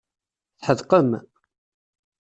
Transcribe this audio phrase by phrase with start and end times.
[0.59, 1.11] Tḥedqem?